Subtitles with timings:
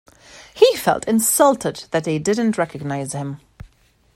[0.55, 3.39] He felt insulted that they didn't recognise him.